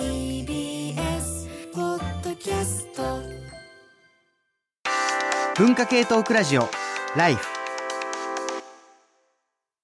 [0.00, 3.02] TBS ポッドキャスト
[5.58, 6.70] 文化系トークラジオ
[7.18, 7.46] ライフ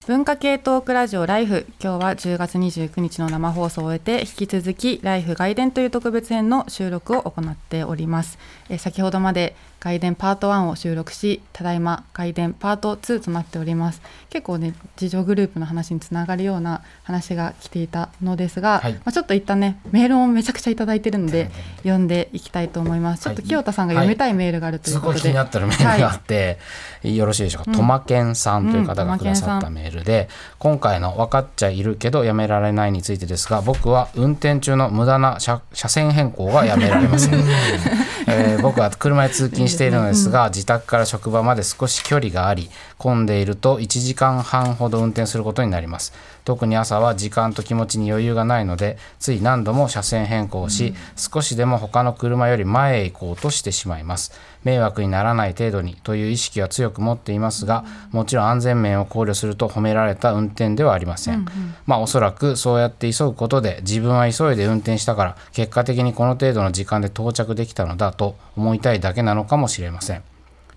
[0.06, 8.38] 文化系トークラジオライフ今日は10月29日の生放送を終えて引き続きライフ外伝という特別編の収録を行っております。
[8.70, 14.00] え先ほどまで外伝パート1を収録しただいま外伝パート2となっております。
[14.30, 18.94] 結構ね自助グループの話につながるような話が来ていたのですが、はい。
[18.94, 23.24] まあ、ちょっと一旦ねメールをめちゃくちゃいただいてるので読んでいきたいと思います。
[23.24, 26.58] ちょっと清田さんが読みたいメールがあるというすことで、ごい気になってるメールがあって、
[27.02, 37.34] よろしいでしょうか、トマケンさんという方がくださったメールで、今回の分かっちゃいるけどやめられないについてですが僕は運転中の無駄な車車線変更がやめられません、
[38.26, 46.12] えー僕は車で通勤しているのですが自宅から職場まで少し距離があり混んでいると1時間半ほど運転することになります。
[46.44, 54.32] 特に朝は時間と気持ちに余裕がないのでつい何度も車線変更をし、少しでも他の車より前へ行こうとしてしまいます
[54.66, 61.46] 迷惑にならない程度にという意識は強く持っていますがもちろん安全面を考慮すると褒められた運転ではありません、
[61.86, 70.22] まあおそらくそうやって急ぐことで自分は急いで運転したから結果的にこの程度の時間で到着できたのだと思いたいだけなのかもしれません。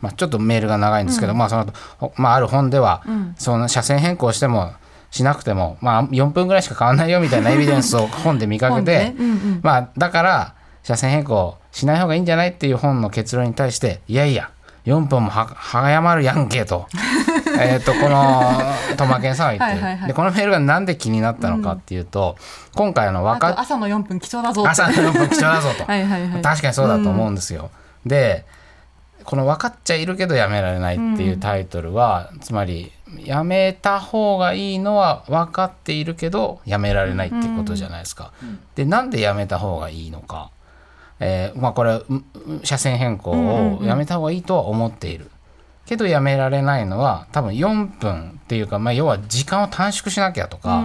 [0.02, 3.04] まあ、ちょっとメールが長いんですけど、まあその後ほまあ、ある本では、
[3.38, 4.72] その車線変更しても
[5.12, 9.16] しなくても、まあ、4分ぐらいしか変わんないよみたいなエビデンスを本で見かけて、 ね。
[9.18, 9.60] うんうん。
[9.62, 10.54] まあ、だから
[10.84, 14.52] 車線変更しない方がいいんじゃないっていう本の結論に対していやいや
[14.86, 16.88] 4分もは早まるやんけと。
[17.60, 18.42] えっとこの
[18.98, 19.86] トマケンさんは言ってる。
[19.86, 22.38] はいでこのメールがなんで気になったのかっていうと、
[22.76, 25.84] 今回のあ分かっと朝の4分貴重だぞ朝の4分貴重だぞと。
[25.92, 27.70] はい確かにそうだと思うんですよ。
[28.06, 28.46] で
[29.26, 32.92] この「分かっちゃいるけどやめられない」っていうタイトルは、つまり
[33.24, 38.32] やめた方がいいのは分かっているけどやめられないってことじゃないですか。
[38.76, 40.50] でなんでやめた方がいいのか、
[41.20, 42.02] えーまあ、これ
[42.64, 45.30] 車線変更をやめた方がいいとは思っている。
[45.86, 50.84] けどやめられないのは多分4分っていうか、まあ、要は時間を短縮しなきゃとか、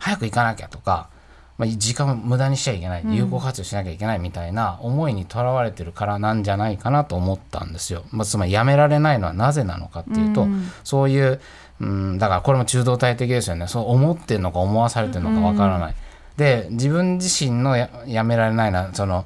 [0.00, 1.08] 早く行かなきゃとか、
[1.56, 8.04] まあ、時間を無駄にしちゃいけない有効活用しなきゃいけないみたいな思いにとらわれてるからなんじゃないかなと思ったんですよ。
[8.10, 10.46] まあ、つまりやめられないのはなぜなのかっていうと、
[10.82, 11.40] そういう、
[11.80, 15.94] うん、だからこれも中道体的ですよねそう思ってるのか思わされてるのかわからない。
[16.36, 19.24] で自分自身のややめられないのはその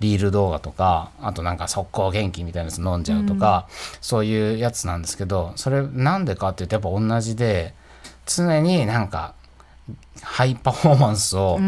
[0.00, 3.68] リール動画とかあとなんか速攻元気みたいなやつ飲んじゃうとか、
[4.00, 7.74] そういうやつなんですけどそれなんでかっていうとやっぱ同じで
[8.26, 9.34] 常になんか
[10.22, 11.58] ハイパフォーマンスを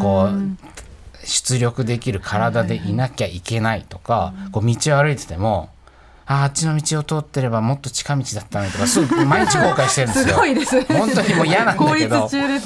[0.00, 5.70] こう出力できる体でいなきゃいけないとか、こう道を歩いてても
[6.30, 10.28] あーあっちの道を通ってればもっと近道だったのにとかすごい毎日後悔してるんですよ。
[10.34, 10.78] すごいです。
[10.78, 12.60] ね本当にもう嫌なんだけどね。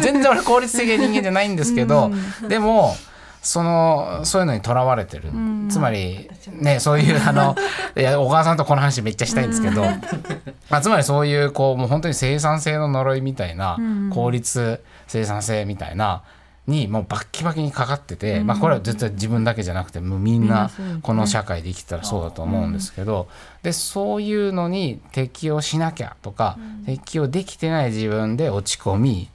[0.00, 2.10] 全然俺効率的な人間じゃないんですけど、
[2.48, 2.96] でも
[3.42, 5.30] そのそういうのにとらわれてる、
[5.70, 7.56] つまりねそういうあの
[7.96, 9.82] いや小川さんとこの話めっちゃしたいんですけど、
[10.70, 13.78] まあ、つまりそういうこうもう本当に生産性の呪いみたいな、
[14.10, 16.22] 効率生産性みたいな
[16.66, 20.70] にもうバッキバキにかかってて、まあ、これは絶対自分だけじゃなくてもうみんな
[21.02, 23.28] この社会で生きてたらそうだと思うんですけど、
[23.62, 29.30] でそういうのに適応しなきゃとか、適応できてない自分で落ち込み、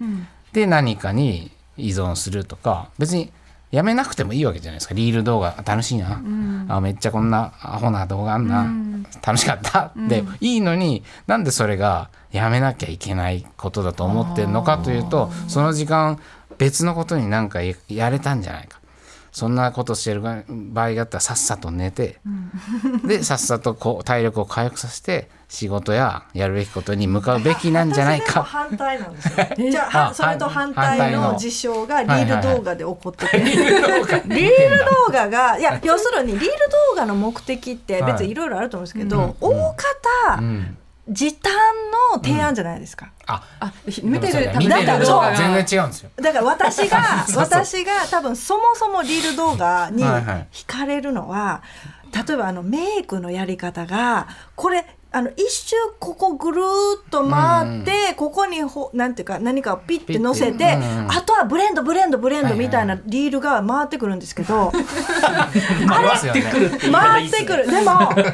[0.54, 3.32] で何かに依存するとか別に
[3.74, 4.94] やめなくてもいいわけじゃないですか。
[4.94, 6.22] リール動画楽しいな、
[6.70, 8.68] あめっちゃこんなアホな動画あんな、
[9.26, 9.92] 楽しかった。
[10.08, 16.20] で、いいのになんでそれがやめなきゃいけないことだと思ってるのかというとその時間
[16.60, 18.80] 別のことになんかややれたんじゃないか
[19.34, 22.20] そんなことしてる場合だったらさっさと寝て、
[23.04, 28.44] でさっさとこう体力を回復させて仕事ややるべきことに向かうべきなんじゃないか。
[28.44, 29.48] 反対なんですよ。
[29.72, 34.18] じゃああはそれと反反対の事象がリール動画で起こってて、 リール動画。
[34.36, 36.48] リール動画がいや要するにリール
[36.92, 40.78] 動画の目的って別にいろいろあると思うんですけど、大方、うん
[41.10, 41.54] 時短
[42.16, 43.12] の提案じゃないですか。
[43.28, 46.10] ああ見てる見てる動だからそう画全然違うんですよ。
[46.16, 47.44] だから私が そうそう。
[47.66, 50.48] 私が多分そもそもリール動画にはいはい。
[50.52, 51.62] 惹かれるのは、
[52.28, 56.66] 例えばあのメイクのやり方がこれあの一周ここぐるー
[57.00, 64.72] っと回って、ここにほなんていうか何かをピッて乗せて、うんあとはブレンドブレンドブレンドはいはいみたいなリールが回ってくるんですけど、あ
[65.80, 66.42] りますよね。
[66.92, 67.70] 回ってくる。
[67.70, 68.34] でもあれ見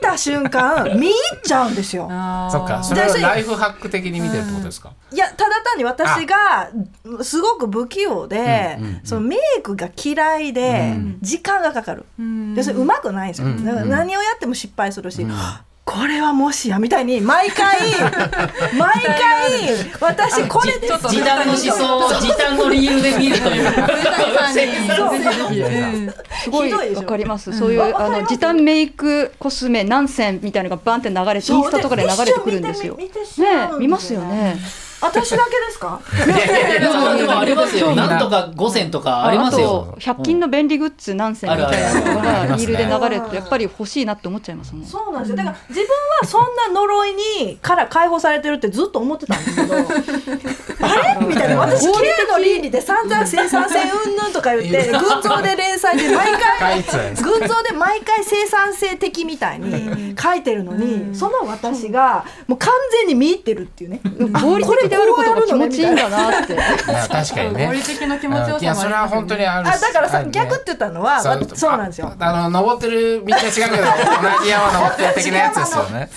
[0.00, 2.04] た瞬間見入っちゃうんですよ。
[2.50, 4.92] そっか、それはライフハック的に見てるってことですか？
[5.12, 6.70] いやただ単に私が
[7.22, 12.06] すごく不器用で、うんうんうんそのメイクが嫌いで、時間がかかる、
[12.56, 15.26] 要するにうまくないんですよ、だから何をやっても失敗するし、
[15.84, 17.78] これはもしやみたいに毎回
[18.76, 23.66] 毎回私これで時短の思想を時短のリールで見るという。
[26.42, 27.52] すごいわかります。
[27.52, 32.96] そういうあの時短メイクコスメ何選みたいなのがバンって流れてインスタとかで流れてくるんですよ。
[32.96, 33.08] ね。
[33.78, 34.56] 見ますよね。
[35.04, 36.00] 私だけですか？
[37.18, 37.94] でもありますよ。
[37.94, 39.88] なんとか五選とかありますよ。
[39.90, 44.86] あと100均の便利グッズ何選みたいなのがリールで流れるとやっぱり欲しいなって思っちゃいますもん。
[44.86, 45.36] そうなんですよ。
[45.36, 45.88] だから自分
[46.20, 47.12] はそんな呪い
[47.46, 49.74] にから解放されてるってずっと思ってたんですけど
[50.86, 51.26] あれ？
[51.26, 51.56] みたいな。
[51.58, 64.00] 私綺麗の倫理で散々生産性うんぬんとか言って群像で連載で毎回群像で毎回生産性的みたいに書いてるのにその私がもう完全に見入ってるっていうね。
[64.32, 66.42] 合理的であることが気持ちいいんだな。
[66.42, 66.56] って。
[66.56, 67.66] 確かにね。
[67.66, 69.68] 合理的な気持ちよさいやそれは本当にある。
[69.68, 72.12] あだからさ逆って言ったのはわそうなんですよ。
[72.18, 73.66] あの登ってる道は違うけど
[74.38, 76.10] 同じ山登ってる的なやつですよね。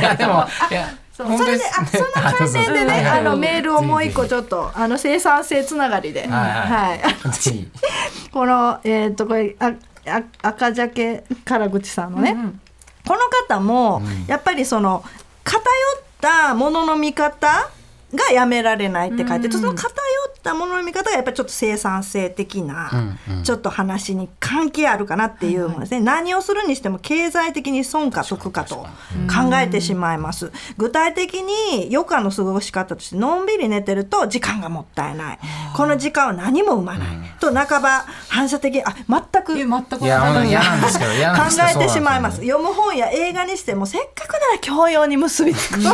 [0.00, 6.26] いやでもいやそれであそんな観点でね あのメールをもう一個ちょっとあの生産性つながりで。
[6.26, 7.00] はい
[8.32, 9.72] このえっ、とこれあ
[10.06, 12.36] あ赤鮭から口さんのね、
[13.06, 15.04] この方も、やっぱりその
[15.44, 17.68] 偏ったものの見方
[18.14, 28.86] がやめられないって書いて、その偏ったものの見方がやっぱりちょっと生産性的な、ちょっと話に関係あるかなっていうものですね、何をするにしても経済的に損か得かと考
[29.54, 30.52] えてしまいます。
[30.76, 35.38] 具体的に余暇の過ごし方としてのんびり寝てると時間がもったいない。
[35.76, 37.08] この時間は何も生まない、
[37.40, 39.56] と半ば反射的にあ全く
[40.46, 42.38] いや全く考えてしまいます。
[42.38, 45.80] 読む本や映画にしてもせっかくなら教養に結びつく。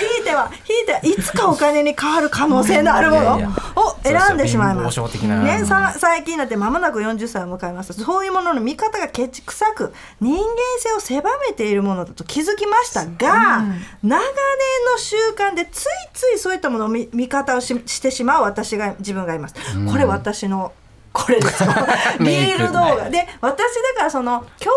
[0.00, 3.36] ひいてはひいてはいつかお金に変わる可能性のあるもの？
[3.76, 5.00] を選んでしまいます。
[5.00, 7.92] ね、さ最近になって間もなく40歳を迎えます。
[7.92, 10.46] そういうものの見方がケチくさく人間
[10.78, 13.64] 性を狭めているものだと気づきましたが、
[14.02, 14.18] 長年
[14.92, 19.54] の習慣でついついそういったものを見見方をししてしまう私が自分がいます、
[19.90, 20.72] これ私の
[21.12, 21.70] これですよ。
[22.20, 23.10] リール動画。
[23.10, 24.70] で私だからその教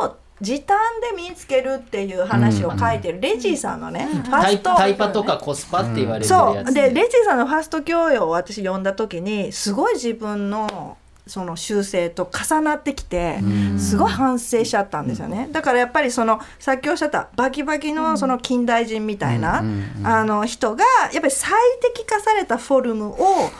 [0.00, 6.56] 養を時短で身につけるっていう話を書いてるレジーさんのね、ファタイストタイパとかコスパって言われてるそう。
[6.56, 6.74] やつ。
[6.74, 10.96] でレジーさんのファースト教養を私読んだ時にすごい自分の
[11.26, 13.38] その修正と重なってきて
[13.78, 15.48] すごい反省しちゃったんですよね。
[15.52, 19.64] だからやっぱりそのさっきおっしゃったバキバキのその近代人みたいな
[20.02, 21.52] あの人がやっぱり最
[21.94, 23.50] 適化されたフォルムを保っ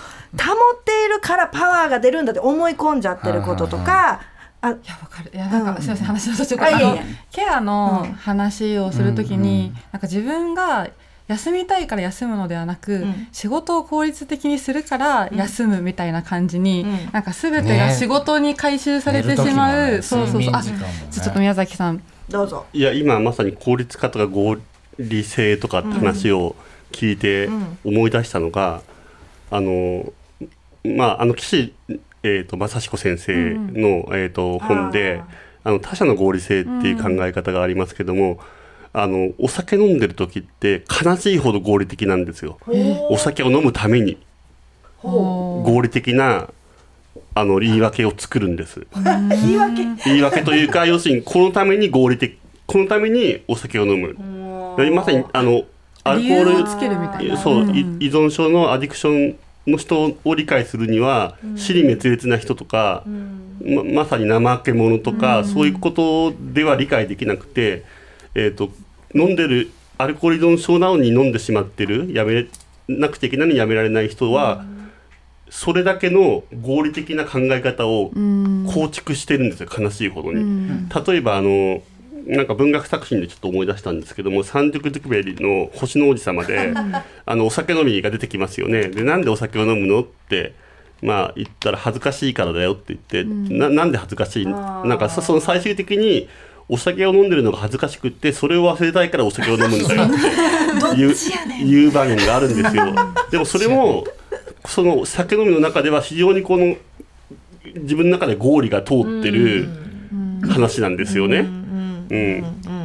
[0.84, 4.20] ているからパワーが出るんだって思い込んじゃってることとか
[4.64, 5.30] あいやわかる。
[5.34, 5.82] いやなんか、うん。
[5.82, 6.96] すみません話の途中から。
[7.30, 9.80] ケアの話をするときに、うん。
[9.92, 10.88] なんか自分が
[11.28, 13.28] 休みたいから休むのではなく、ん。
[13.32, 17.12] 仕事を効率的にするから休むみたいな感じに、うん。
[17.12, 20.02] なんか全てが仕事に回収されてしまう、ね。
[20.02, 20.52] そうそうそう。
[20.52, 20.62] ね
[21.10, 22.02] ちょちょっと宮崎さん。
[22.30, 22.64] どうぞ。
[22.72, 24.56] いや今まさに効率化とか合
[24.98, 26.56] 理性とかって話を
[26.90, 28.80] 聞いてうん思い出したのが、
[29.50, 30.10] あの
[30.84, 31.74] まああの岸、
[32.24, 35.22] えー、と正彦先生の、えー、と本で
[35.62, 38.38] あの他者の合理性っていう考え方がありますけども、
[38.94, 42.58] あのお酒飲んでる時って悲しいほど合理的なんですよ。
[43.10, 44.18] お酒を飲むために
[45.02, 46.48] 合理的な
[47.34, 48.86] あの言い訳を作るんです。
[48.94, 49.82] 言い訳。
[50.06, 54.16] 言い訳というか 要するにこのために合理的このためにお酒を飲む。
[54.78, 55.64] でまさにあの
[56.04, 57.36] アルコーつけるみたいな。
[57.36, 63.04] そう、依存症のアディクションの人を理解するには死に滅裂な人とか、
[63.64, 67.84] ままさに怠け者とか、そういうことでは理解できなくて、
[68.34, 68.70] えー、と
[69.14, 72.46] 飲んでるアルコール依存症なのに飲んでしまってるやめ
[72.88, 74.64] なくちゃいけないのにやめられない人は、
[75.48, 80.88] それだけの合理的な考え方を構築してるんですよ悲しいほどに。
[81.06, 81.82] 例えばあの
[82.26, 86.72] なんか文学作品でちょっと思い出したんですけどもサンデュク・ドゥクベリの「星の王子様で」
[87.26, 88.88] あのお酒飲みが出てきますよね。
[88.88, 90.54] でなんでお酒を飲むのって
[91.02, 94.46] まあ言ったら恥ずかしいからだよって言って、ななんで恥ずかしい？
[94.46, 96.28] なんかそその最終的に
[96.68, 101.12] お酒を飲んでるのが恥ずかしくってそれを忘れたいからお酒を飲むんだよっていう
[101.62, 102.94] いう場面があるんですよ。
[103.30, 104.06] でもそれも
[104.64, 106.74] その酒飲みの中では非常にこの
[107.74, 109.68] 自分の中で合理が通ってる
[110.48, 111.38] 話なんですよね。
[111.40, 111.63] うん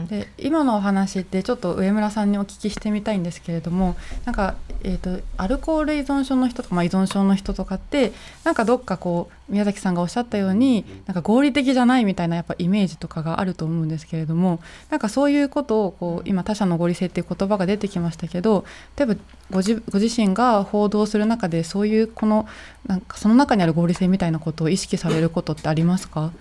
[0.08, 3.96] で今のお話ってちょっと上村さんにお聞きしてみたいんですけれども
[4.26, 8.12] なんか、えー、とアルコール依存症の人とか、まあ、依存症の人とかって
[8.44, 14.60] なんかどっかこう宮崎さんがおっしゃったようになんか合理的じゃないみたいなやっぱイメージとかがあると思うんですけれども
[14.90, 18.66] なんかそういうことをこう今他者の合理性っていう言葉が出てきましたけど
[18.98, 19.16] 例えば
[19.52, 22.48] ご自ご自身が報道する中でそういうこの
[22.86, 26.32] なんかその中にある合理性みたいなことを意識されることってありますか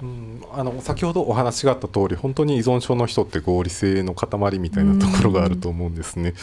[0.00, 6.34] うん、あの先ほどお話があった通り本当に依存症の人って合理性の塊みたいなところがあると思うんですね。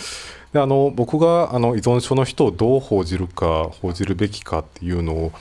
[0.51, 5.31] であの僕があの依存症の人をどう報じるか報じるべきかっていうのを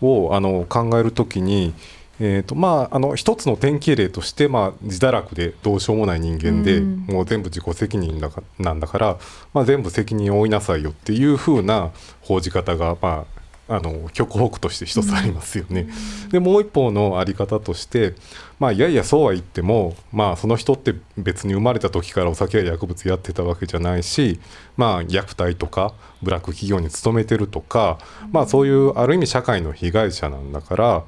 [0.00, 1.74] をあの考えるときに、
[2.20, 9.18] えーとまあ、あの一つの典型例として、まあ、自堕落でどうしようもない人間で、うんもう全部自己責任だかなんだから、
[9.54, 11.90] まあ、全部責任を負いなさいよっていう風な
[12.20, 13.37] 報じ方が、まあ、
[13.68, 15.88] あの極北として一つありますよね。
[16.30, 18.14] でもう一方のあり方として、
[18.58, 24.40] まあ、いやいやそうは言っても、まあ、その人って別に生まれた時からお酒や薬物やってたわけじゃないし、
[24.76, 27.98] まあ、虐待とかブラック企業に勤めてるとか、
[28.32, 31.04] まあ、そういうある意味社会の被害者なんだから。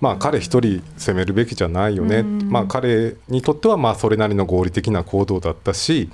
[0.00, 6.08] まあ、彼一人責めるべきじゃないよね、まあ、彼にとってはまあそれなりの合理的な行動だったし、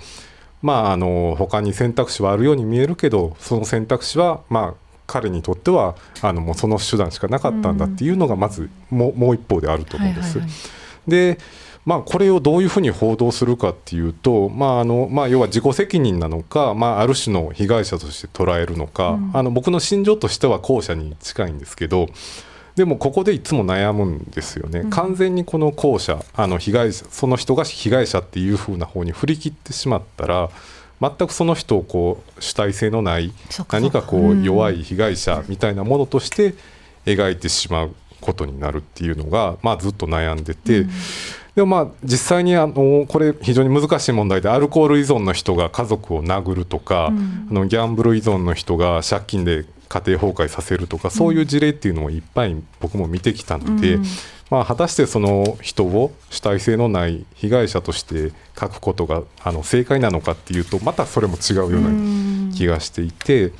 [0.62, 10.38] まあ、あの他に選択肢はあるように見えるけどその選択肢はまあ彼にとってはあのもうその手段しかなかったんだっていうのがまずもうもう一方であると思うんです。
[10.38, 10.56] はいはいは
[11.06, 11.10] い。
[11.10, 11.38] で
[11.84, 22.08] まあ、これをどういうふうに報道するかっていうと、まああのまあ、要は自己責任なのか、まあ、ある種の被害者として捉えるのか、あの僕の心情としては後者に近いんですけど
[22.74, 30.50] でもここでいつも悩むんですよね、完全にこの後者あの被害者その人が被害者っていうふうな方に振り切ってしまったら
[31.18, 33.32] 全くその人をこう主体性のない
[33.70, 36.54] 何かこう弱い被害者みたいなものとして
[37.04, 40.86] 描いてしまうことになるっていうのが、まあ、ずっと悩んでて。
[41.54, 47.10] でもまあ実際にあのこれ非常に難しい問題でアルコール依存の人が家族を殴るとか、あ
[47.54, 54.00] のギャンブル依存の人が借金で家庭崩壊させるとかそういう事例っていうのをいっぱい僕も見てきたので、
[54.50, 63.52] まあ、果たしてその人を主体性のない被害者として書くことがあの正解なのかっていうとまたそれも違うような気がしていて、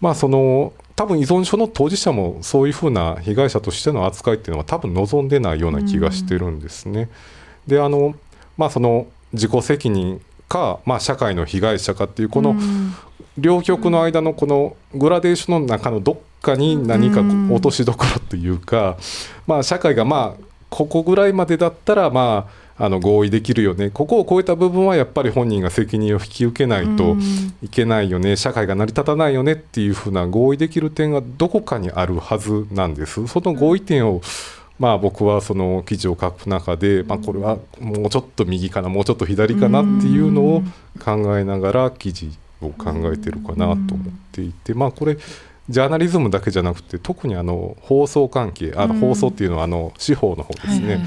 [0.00, 7.08] まあその多分依存症の当事者もそういうふうな被害者としての扱いっていうのは多分望んでないような気がしてるんですね。
[7.66, 8.14] であの
[8.56, 12.56] まあその自己責任か、まあ、社会の被害者かっていうこの
[13.36, 16.16] 両極の間のこのグラデーションの中のどっ
[16.46, 18.96] かに何か落としどころというか、
[19.46, 23.88] まあ、社会がまあここぐらいまでだったらまああの合意できるよね。
[23.88, 27.16] ここを超えた部分はやっぱり本人が責任を引き受けないと
[27.62, 28.36] いけないよね。
[28.36, 33.26] 社会が成り立たないよねっていうふうな合意できる点がどこかにあるはずなんです。
[33.28, 34.20] その合意点を
[34.78, 40.62] まあ、僕はその記事を書く中で、まあ、これはもうちょっと右かなもうちょっと左かなっていうのを
[41.02, 45.16] 考えながら記事を考えてるかなと思っていて、まあ、これ
[45.68, 51.06] ジャーナリズムだけじゃなくて特にあの放送関係あの放送っていうのはあの司法の方ですね、はいはい。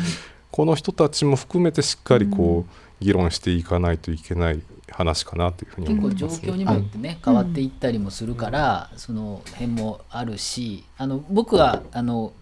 [0.52, 4.62] この人たちも含めてしっかりこう議論していかないといけない
[4.92, 6.52] 話かなというふうに結構状思います。
[6.52, 12.34] 況にもよってね変わっていったりもするから、その辺もあるしあの僕はあの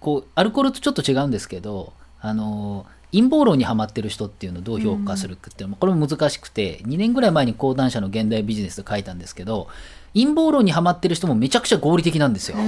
[0.00, 9.68] こうアルコールとちょっと違うんですけどあの陰謀論にはまってる人っていうのをどう評価するかっていうのもこれも難しくて2年ぐらい前に講談社の現代ビジネスで書いたんですけど
[10.14, 12.56] 陰謀論にはまってる人もめちゃくちゃ合理的なんですよ。
[12.58, 12.60] あ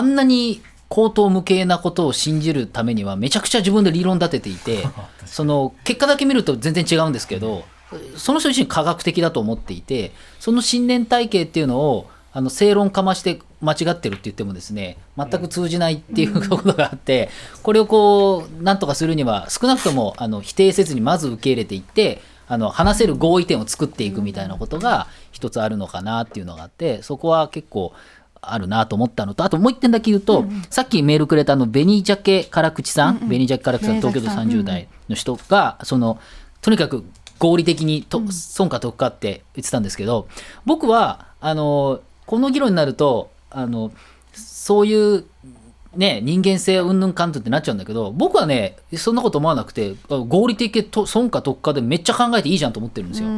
[0.00, 4.84] んなに口頭無形なことを信じるためにはめちゃくちゃ自分で理論立てていて
[5.24, 7.64] その結果だけ見ると全然違うんですけど
[8.16, 17.28] その人自身科学的だと思っていてその信念体系っていうのをあの正論かまして間違ってるって言ってもですね全く通じないっていうところがあって
[17.62, 27.92] これをこうなんとかするには少なくともあの否定せずにまず受け入れていってあの話せる合意点を作っていくみたいなことが一つあるのかなっていうのがあってそこは結構
[28.40, 36.18] あるなと思ったのとあともう一点だけ言うと、さっきメールくれたあの紅鮭辛口さん、紅鮭辛口さん東京都30代の人がその
[36.60, 37.04] とにかく
[37.38, 40.26] 合理的にと、損か得かって言ってたんですけど
[40.66, 43.92] 僕はあのこの議論になるとあの
[44.32, 45.24] そういう
[45.94, 53.28] ね、人間性うんぬんかんとってなっちゃうんだけど僕はねそんなこと思わなくてあ合理的と損か得かでめっちゃ考えていいじゃんと思ってるんですよ。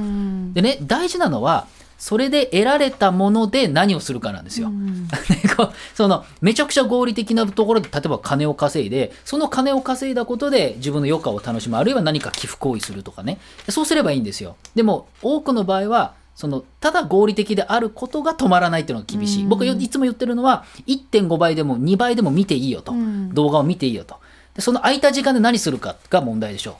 [0.55, 1.67] でね大事なのは
[1.99, 4.71] それで得られたもので何をするかなんですよ。
[5.95, 13.38] そのめちゃくちゃ合理的なところで例えば金を稼いでその金を稼いだことで自分の余暇を楽しむあるいは何か寄付行為するとかね
[13.69, 14.57] そうすればいいんですよ。
[14.75, 19.45] でも多くの場合はそのただ合理的であることが止まらないっていうのが厳しい。
[19.45, 22.93] 僕いつも言ってるのは1.5倍でも2倍でも見ていいよと。
[23.33, 24.17] 動画を見ていいよと。
[24.55, 26.75] でその空いた時間で何するかが問題でしょう。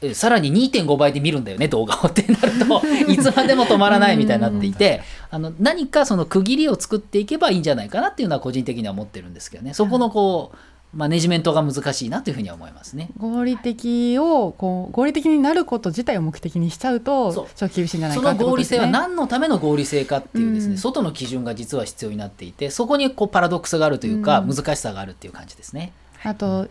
[0.00, 10.56] えさらに2.5倍で見るんだよね動画をってなると いつまでも止まらないみたいになっていてあの何かその区切りを作っていけばいいんじゃないかなっていうのは個人的には思ってるんですけどねそこのこう
[10.94, 13.10] マネジメントが難しいなというふうには思いますね。
[13.18, 17.46] 合理的をこう合理的になること自体を目的にしちゃうとそう。
[17.54, 18.86] ちょっと厳しいんじゃないそかってこの合理性は。
[18.86, 20.78] 何のための合理性かっていうですね、うん。
[20.78, 25.92] 外の基準が実は必要になっていてそこにこうパラドックスがあるというか、難しさがあるっていう感じですね。
[26.24, 26.68] あと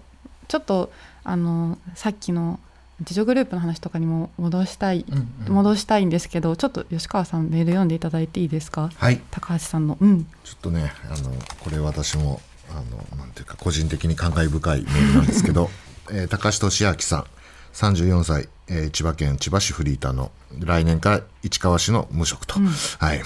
[0.48, 0.92] ちょっと
[1.24, 2.60] あのさっきの
[3.02, 5.06] 自助グループの話とかにも戻したい、
[5.48, 8.90] 戻したいんですけどちょっと吉川さんメール読んでいただいていいですか？
[8.96, 9.22] はい。
[9.30, 9.98] 高橋さんの。
[10.02, 10.24] うん。
[10.44, 15.70] ちょっとねあのこれ私もあのなんていうか個人的に感慨深いメールなんですけど、
[16.12, 17.26] えー高橋俊明さん
[17.74, 22.60] 34歳、えー千葉県千葉市フリーターの来年から市川市の無職と、
[23.00, 23.22] はい。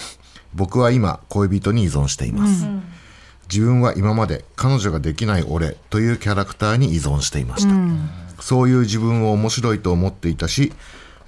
[0.53, 2.65] 僕は今恋人に依存しています、
[3.49, 7.73] 自分は今まで彼女ができない俺というキャラクターに依存していました、
[8.41, 10.73] そういう自分を面白いと思っていたし、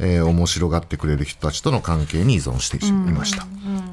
[0.06, 3.48] えー面白がってくれる人たちとの関係に依存していました、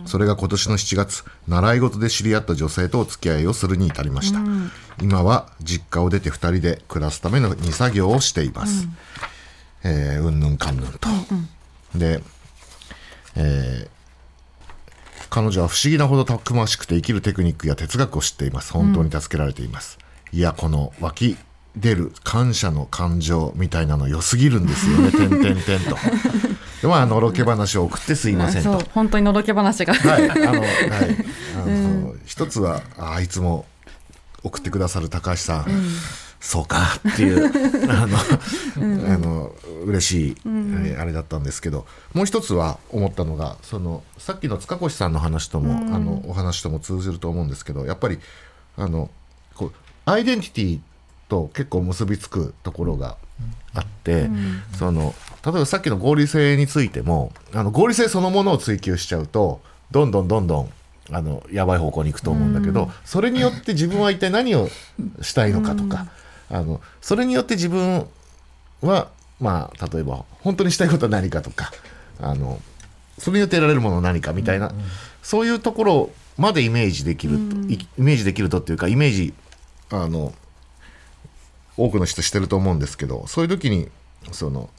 [0.07, 4.40] それが今年の7月習い事で知り合った女性とお付き合いをするに至りました、
[5.00, 8.88] 今は実家を出て2人で暮らすための2作業をしています、
[9.85, 11.09] えーうんぬんかんぬんと、
[11.95, 12.23] で、
[13.37, 14.00] えー
[15.33, 18.73] 彼女は不思議なほどたくましくて生きるテクニックや哲学を知っています。
[18.73, 19.97] 本当に助けられています、
[20.33, 21.37] いやこの湧き
[21.77, 25.12] 出る感謝の感情みたいなの良すぎるんですよね。
[25.12, 25.97] 点々点と。
[26.83, 28.81] でまあのろけ話を送ってすいませんと。
[28.81, 29.95] そう本当にのろけ話が。
[29.95, 30.67] はい、あの、はい、
[31.57, 33.67] あの、一つは、ああいつも
[34.43, 35.67] 送ってくださる高橋さん。
[36.41, 36.79] そうか
[37.11, 37.53] っていう、
[37.93, 38.19] あの、
[39.15, 39.53] あの、
[39.85, 41.87] 嬉しい、えーあれだったんですけど。
[42.15, 48.19] もう一つは思ったのが、その、さっきの塚越さんの話とも、あの、お話とも通じると思うんですけど、やっぱり。
[48.79, 49.11] あの、
[49.55, 49.73] こう、
[50.07, 50.81] アイデンティティ
[51.31, 53.17] と結構結びつくところが。
[53.73, 54.29] あって、
[54.79, 60.71] その例えばさっきの合理性についてもあの合理性そのものを追求しちゃうとどんどんどんどん
[61.11, 64.69] あのやばい方向に行くと思うんだけど、それによって自分は一体何を
[65.23, 66.09] したいのかとか、
[66.51, 68.07] あのそれによって自分
[68.83, 69.09] は
[69.41, 71.73] まあ例えば本当にしたいことは何かとか
[72.21, 72.61] あの
[73.19, 74.73] それによって得られるものは何かみたいな、
[75.23, 79.33] そういうところまでイメージできると、いイメージできるとっていうかイメージ
[79.91, 80.35] あの
[81.77, 83.89] 多くの人してると思うんですけどそういう時に
[84.33, 84.71] その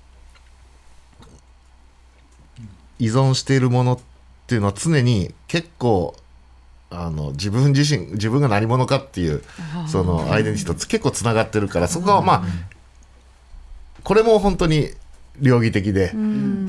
[3.00, 4.00] 依存しているものっ
[4.48, 6.16] ていうのは常に結構
[6.90, 9.44] あの自分自身自分が何者かっていう
[9.88, 12.44] そのアイデンティティとつ結構つながってるからそこはまあ
[14.04, 14.90] これも本当に
[15.40, 16.14] 両義的で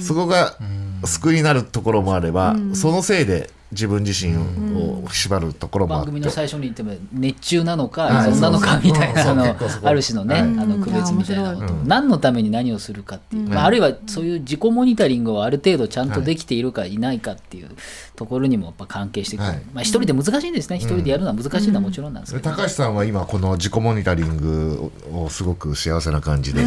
[0.00, 0.56] そこが
[1.04, 4.36] 救いになるところもあればそのせいで自分自身
[4.76, 6.06] を縛るところもあって。
[6.06, 8.30] 番組の最初に言っても熱中なのかはい。
[8.30, 10.42] 依存なのかみたいなのある種のね、はい。
[10.42, 17.70] あの区別みたいなこと、何のために何をするかっていう、まあ、あるいはそういう自己モニタリングをある程度ちゃんとできているかいないかっていう
[18.14, 19.62] ところにもやっぱ関係してくる、はい。
[19.72, 20.76] まあ、一人で難しいんですね。
[20.76, 26.62] 一人でやるのは難しいのはもちろんなんですけど、高橋さんは今この自己モニタリングをすごく幸せな感じで。
[26.62, 26.64] い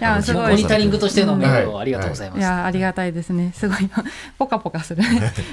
[0.00, 0.50] や すごい。
[0.52, 2.38] モニタリングとしてのメールをありがとうございます。
[2.40, 3.52] いやありがたいですね。
[3.56, 3.90] すごい。
[4.38, 5.02] ポカポカする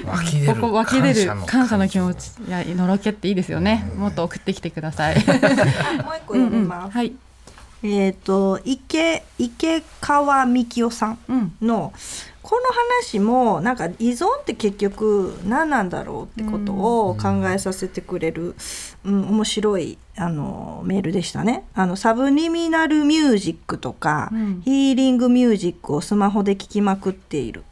[0.06, 1.76] 湧き出るここ湧き出る感謝の感謝。
[1.78, 3.90] の気持ちいやのろけっていいですよね。
[3.96, 5.16] もっと送ってきてください。
[5.24, 6.94] もう一個読みます。
[6.94, 7.12] はい。
[7.82, 11.52] えっ、と池池川美希夫さんうん。
[11.62, 11.92] の
[12.42, 12.62] この
[13.08, 18.54] 話もなんか依存って結局何なんだろうってことを考えさせてくれる、
[19.04, 19.28] うん。
[19.28, 21.64] 面白いあのメールでしたね。
[21.74, 24.62] あのサブリミナルミュージックとか、うん。
[24.64, 27.64] ヒーリングミュージックをスマホで聴きまくっている。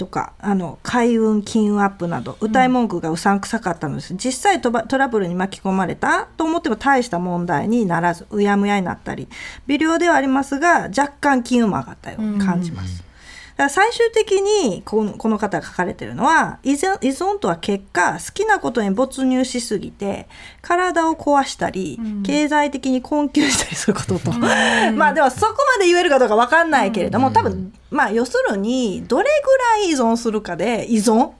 [0.00, 9.28] とかあの開運金運アップなど歌い文句がうさんくさかったのです、実際トラブルに巻き込まれたと思っても大した問題にならずうやむやになったり
[9.66, 13.00] 微量ではありますが若干金運も上がったように感じます。
[13.00, 20.28] だから最終的にこのこの方が書かれてるのは依存依存とは結果好きなことに没入しすぎて
[20.62, 24.32] 体を壊したり、経済的に困窮したりすることと、
[24.96, 31.32] まあでもそこまで言えるかどうか分かんないけれども、多分まあ要するにどれぐらい依存するかで依存？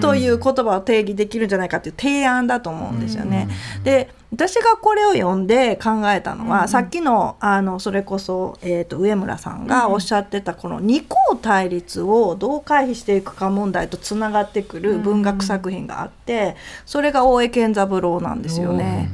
[0.00, 3.48] という言葉を定義できるんじゃないかっていう提案だと思うんですよね。
[3.84, 19.08] で私がこれを読んで考えたのは、さっきのあのそれこそ、えー、と上村さんがおっしゃってたこの二項対立をどう回避していくか問題とつながってくる文学作品があってそれが大江健三郎なんですよね。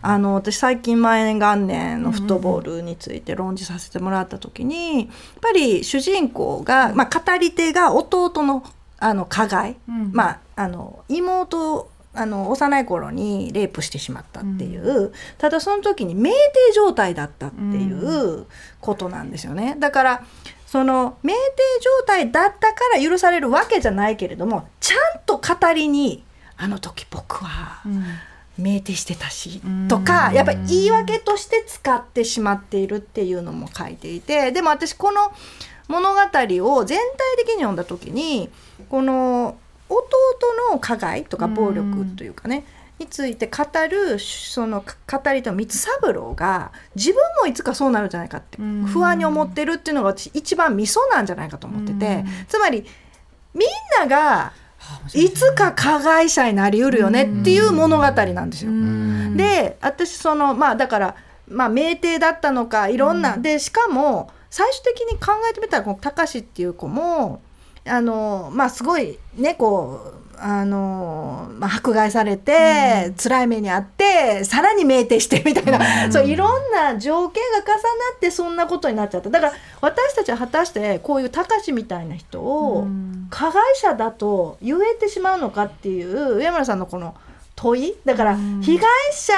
[0.00, 5.08] あの私最近前元年のフットボールについて論じさせてもらった時にやっ
[5.40, 8.64] ぱり主人公が、まあ、語り手が弟の
[9.00, 10.10] あの加害、うん。
[10.12, 16.32] まあ、あの妹あの幼い頃にレイプしてしまったっていう、ただその時に酩酊
[16.74, 18.46] 状態だったっていう
[18.80, 19.76] ことなんですよね。
[19.78, 20.24] だから
[20.66, 21.32] その酩酊
[21.80, 26.24] 状態だったから許されるわけじゃないけれどもちゃんと語りに
[26.56, 27.82] あの時僕は
[28.58, 35.32] 酩酊してたしとかやっぱり言い訳として使ってしまっているっていうのも書いていてでも私この
[35.88, 38.50] 物語を全体的に読んだ時に
[38.90, 39.56] この
[39.88, 42.64] 弟の加害とか暴力というかね、
[42.98, 52.84] について語るその語り手の三三郎が自分もいつかそうなるんじゃないかって不安に思ってるっていうのが私一番ミソなんじゃないかと思っててつまり
[53.54, 53.68] みん
[54.00, 54.52] なが
[55.14, 58.72] いつか加害者になりうるよねっていう物語なんですよ。
[59.36, 61.16] で私そのまあだから
[61.48, 67.40] まあ酩酊だったのかいろんな、でしかも最終的に考えてみたらこの高志っていう子も
[67.86, 77.78] あのまあすごいねこうあのまあ、迫害されて、辛い目にあってさらに酩酊してみたいな、そういろんな条件が重な
[78.16, 79.30] ってそんなことになっちゃった。
[79.30, 82.86] だから私たちは果たしてこういう高志みたいな人を
[83.30, 87.14] 加害者だと言えてしまうのかっていう上村さんのこの
[87.56, 87.96] 問い。
[88.04, 89.32] だから被害者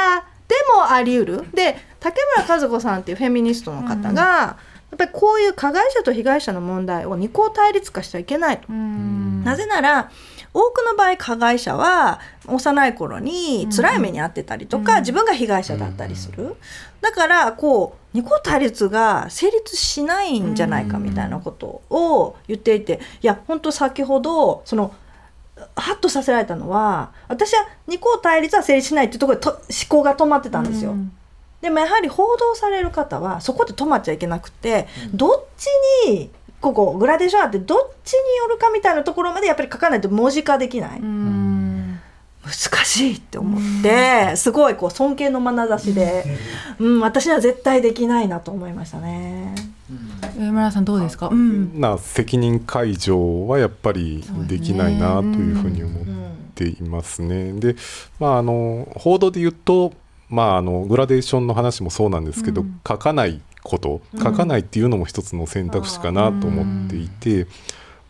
[0.48, 1.46] でもあり得る。
[1.54, 8.72] で竹村和子さんっていうフェミニストの方が、やっぱりこういう加害者と被害者の問題を二項対立化しちゃいけないと。
[8.72, 10.10] なぜなら
[10.52, 16.56] 多くの場合加害者は幼い頃に辛い目に遭ってたりとか、自分が被害者だったりする、
[17.00, 24.92] だからこう二項対立が成立しないんじゃないかみたいなことを言っていていや本当先ほどその
[25.76, 30.94] ハッとさせられたのは私は二項対立は成立しないっていうところでと思考が止まってたんですよ。
[31.60, 35.66] でもやはり報道される方はそこで止まっちゃいけなくて、どっち
[36.08, 36.30] に
[36.60, 41.00] ここグラデーションあってどっちによるかみたいなところまでやっぱり書かないと文字化できない。
[41.00, 44.34] 難しいって思って。
[44.36, 46.24] すごいこう尊敬の眼差しで、
[46.78, 49.54] うん、私には絶対できないなと思いましたね。
[50.38, 56.04] 上村さんどうですか、うん、な責任解除はやっぱりできないなというふうに思っ
[56.54, 57.52] ていますね。
[57.52, 57.76] で、
[58.18, 59.92] まあ、あの報道で言うと、
[60.28, 67.46] まあ、あのグラデーションの話もそうなんですけど、書かないこと書かないっていうのも一つの選択肢かなと思っていて。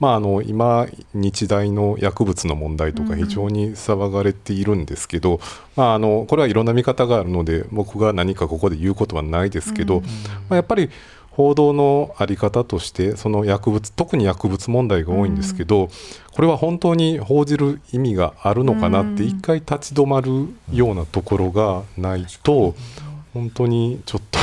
[0.01, 5.41] まあ、あの今日大の薬物の問題とか非常に騒がれているんですけど、
[5.77, 10.07] まあ、あのこれはいろんな見方があるので僕が何かここで言うことはないですけど、ま
[10.53, 10.89] あ、やっぱり
[11.31, 15.89] 報道の在り方としてその薬物特に薬物問題が多いんですけど、
[16.33, 22.75] これは本当に報じる意味があるのかなって一回立ち止まるようなところがないと
[23.33, 24.39] 本当にちょっと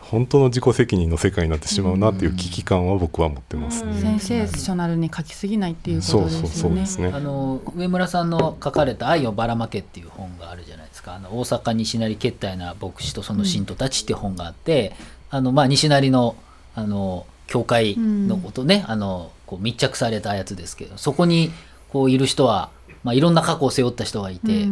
[0.00, 6.86] 本当の自己責任の世界になってしまうなっていう危機感は僕は持ってます、ね、センセーショナルに書きすぎないっていうことですよね。
[7.10, 7.14] ね。
[7.14, 11.14] あの上村さんの書かれた「愛をばらまけ」っていう本があるじゃないですか。
[11.14, 14.94] あの大阪西成決体な牧師とその信徒たちっていう本があって、
[15.30, 16.36] あのまあ西成の
[16.74, 21.50] あの教会のことね、あのこう密着されたやつですけどそこに
[21.90, 22.70] こういる人は、
[23.02, 24.68] まあ、いろんな過去を背負った人がいて、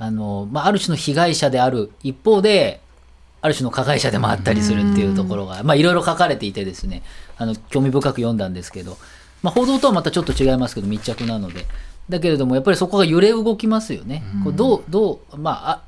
[0.00, 2.80] あのまあ、ある種の被害者である一方で
[3.40, 7.02] ある種の加害者でもあったりするっていうところが、まあいろいろ書かれていてですね
[7.36, 8.96] あの興味深く読んだんですけど、
[9.42, 11.66] まあ、報道とはまたちょっと違いますけど密着なので。
[12.08, 14.22] だけれどもやっぱりそこが揺れ動きますよね。
[14.42, 15.82] こうどうどうまああ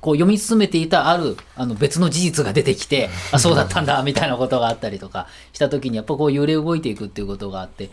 [0.00, 7.90] こう読み進めていたあるあの別の事実が出てきてあそうだったんだみたいなことがあったりとかした時にやっぱこう揺れ動いていくっていうことがあってや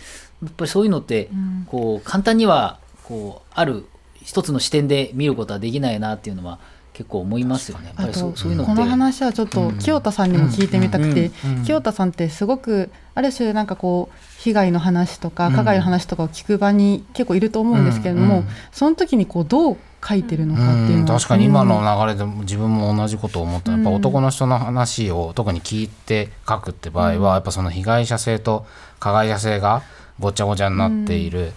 [0.47, 1.29] っぱりそういうのって
[1.67, 3.85] こう簡単にはこうある
[4.25, 6.59] 一つの視点で見ることはできないなっていうのは
[6.93, 7.87] 結構思いますよね。
[7.87, 11.31] やっぱあとこの話はちょっと清田さんにも聞いてみたくて
[11.65, 21.05] 清田さんってすごくある種なんかこう被害の話とか加害の話とかを聞く場に結構いると思うんですけれども、その時にこうどう書いてるのかっていううん。
[21.05, 23.73] のは確かに今の流れでも自分も同じことを思った。
[23.73, 23.95] やっぱうん。
[23.95, 28.65] 男の人の話を特に聞いて書くって場合はやっぱその被害者性と
[28.99, 29.83] 加害者性が
[30.19, 31.51] ごちゃごちゃになっている、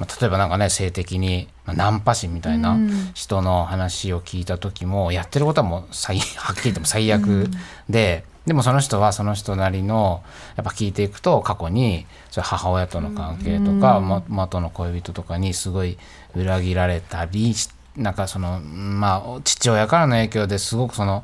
[0.00, 2.78] まあ、例えばなんかね性的にまあナンパ師みたいな
[3.12, 7.50] 人の話を聞いた時もやってることはもう最 はっきり言っても最悪
[7.88, 8.24] で。
[8.46, 10.22] でもその人はその人なりの
[10.56, 15.98] やっぱ聞いていくと過去にそれ母親との関係とか、も元の恋人とかにすごい
[16.34, 21.22] 裏切られたりしなんかそのまあ父親からの影響ですごくその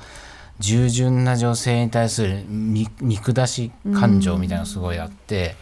[0.58, 5.56] 従順な女性に対する見見下し感情みたいなのがすごいあって、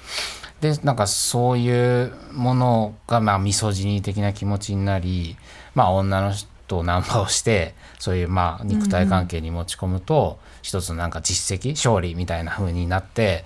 [0.65, 5.37] でなんかそういうものがまあミソジニー的な気持ちになり
[5.75, 13.45] まあ女の人をナンパをしてそういうまあ肉体関係に持ち込むと、一つのなんか実績勝利みたいな風になって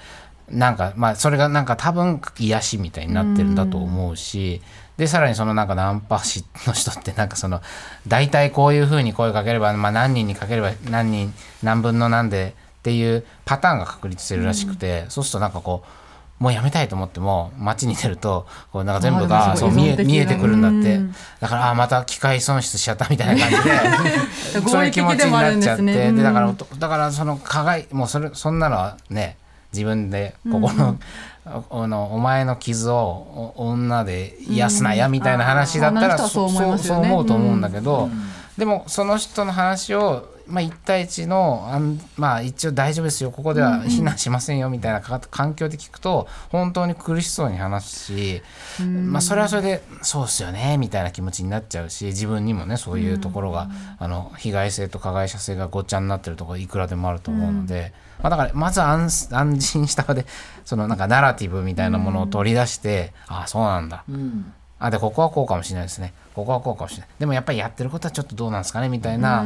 [0.48, 4.62] なんかまあそれがなんか多分癒しみたいになってるんだと思うし、
[4.96, 7.61] でさらにそのなんかナンパ師の人ってなんかその
[8.07, 16.08] 大体こういう風に声かければ、まあ、何人にかければ何人何分の何でっていうパターンが確立してるらしくて、そうするとなんかこう
[16.38, 21.14] もうやめたいと思っても街に出るとこうなんか全部がそう見え見えてくるんだって、うん。
[21.40, 29.37] だからあーまた機械損失しちゃったみたいな感じで そういう気持ちになっちゃってでだからだからその加害もうそれそんなのはね
[29.72, 30.98] 自分でここの,、
[31.44, 38.09] あのお前の傷をお女で癒すなやみたいな話だったら、うそうそう思うと思うんだけど、
[38.57, 43.30] でもその人の話を、まあ、1対1のあん、まあ、一応大丈夫ですよ。
[43.30, 48.42] ここでは避難しませんよみたいなか環境で聞くと本当に苦しそうに話すし、
[48.82, 60.26] まあ、それはそれでそうですよねみたいな気持ちになっちゃうし自分にもねそういうところが、あの被害性と加害者性がごっちゃになってるところいくらでもあると思うので、まあ、だからまず安安心した場で
[60.64, 64.04] そのなんかナラティブみたいなものを取り出して、ああそうなんだ。
[64.08, 64.52] うん。
[64.80, 69.44] あでここはこうかもしれないですねここはこうかもしれないでもやっぱりやってることはちょっとどうなんですかねみたいな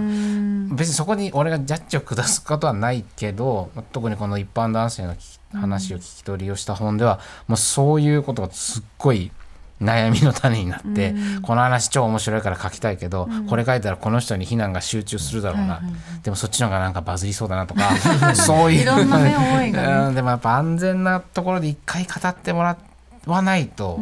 [0.74, 5.14] 別にそこに俺がジャッジを下すことはないけど特にこの一般男性の
[5.54, 9.30] 話を聞き取りをした本ではもうそういうことがすっごい
[9.80, 15.82] 悩みの種になって、この話超面白いから書きたいけど、これ書いたらこの人に非難が集中するだろうな、
[16.22, 17.90] でもそっちの方がなんかバズりそうだなとか
[18.36, 19.34] そういういろんなね
[19.72, 22.91] ねでもやっぱ安全なところで一回語ってもらって
[23.26, 23.98] わないと、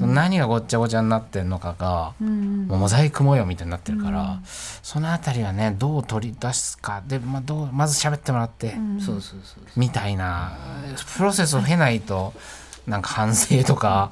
[0.00, 4.40] 何がごっちゃごちゃになってんのかが、もうモザイク模様みたいになってるから、
[4.82, 7.02] そのあたりはねどう取り出すか。
[7.06, 10.56] で、まあ、どうまず喋ってもらって、そうそうそうみたいな
[11.16, 12.32] プロセスを経ないと
[12.86, 14.10] なんか反省とか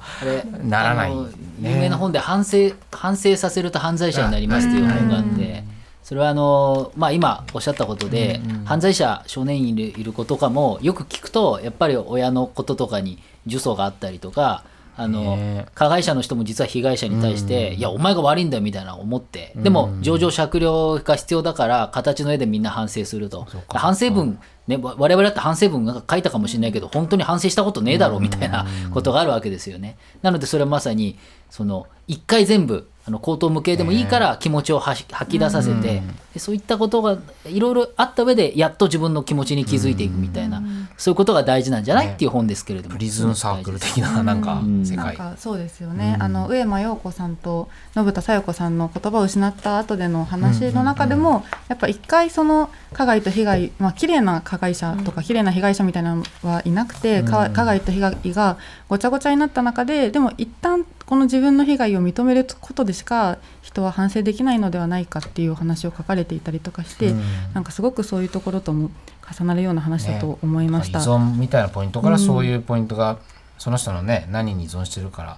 [0.63, 1.25] ならない有
[1.61, 5.63] 名な本で反省反省させると犯罪者になりますっていう本があって
[6.03, 14.63] それはあの、まあ、今おっしゃったことで、犯罪者少年院にいるいる子とかもよく聞くとやっぱり親のこととかに呪詛があったりとか
[14.97, 23.45] あの、ね加害者の人も実は被害者に対して、いやお前が悪いんだよみたいな思って、でも情状酌量が必要だから形の絵でみんな反省すると。
[23.67, 29.97] 反省文ね、わ我々だって反省文なんか書いたかもしれないけど本当に反省したことねえだろうみたいなことがあるわけですよね。
[30.21, 36.01] なのでそれはまさにその一回全部あの口頭無形でもいいから気持ちをはし吐き出させて、
[36.33, 40.63] でそういったことがいろいろあった上でやっと自分の気持ちに気づいていくみたいな、
[40.97, 42.07] そういうことが大事なんじゃない？
[42.07, 42.95] っていう本ですけれども。
[42.95, 45.05] プリズンサークル的ななんか世界。
[45.05, 58.57] なんかそうですよね、あの上間陽子さんと信田小夜子さんの言葉を失った後での話の中でも、やっぱ一回その加害と被害、まあ綺麗な加害者とか綺麗な被害者みたいなのはいなくて、か加害と被害が
[58.89, 67.13] ごちゃごちゃになった中ででも一旦この自分の被害を認めることでしか人は反省できないのではないかっていうお話を書かれていたりとかして、
[67.53, 68.89] なんかすごくそういうところとも
[69.31, 70.99] 重なるような話だと思いました。
[70.99, 73.17] 依存みたいなポイントからそういうポイントが、
[73.57, 75.37] その人のね何に依存してるから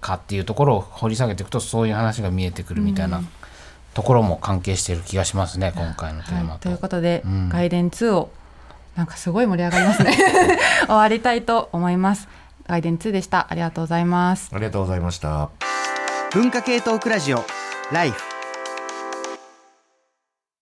[0.00, 3.22] かっていうところを掘り下げていくとそういう話が見えてくるみたいな
[3.94, 6.64] ところも関係している気がしますね、今回のテーマはい、と。
[6.64, 7.48] ということで、うん。
[7.48, 8.30] 外伝2を
[8.96, 10.16] なんかすごい盛り上がりますね。
[10.86, 12.28] 終わりたいと思います
[12.66, 13.46] 外伝2でした。
[13.50, 14.50] ありがとうございます。
[14.52, 15.50] ありがとうございました。
[16.32, 17.44] 文化系トークラジオ
[17.92, 18.31] ライフ